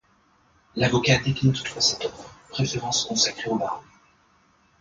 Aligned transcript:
L'avocat 0.77 1.19
décline 1.19 1.53
toutefois 1.53 1.79
cette 1.79 2.05
offre, 2.05 2.33
préférant 2.49 2.91
se 2.91 3.07
consacrer 3.07 3.51
au 3.51 3.59
barreau. 3.59 3.83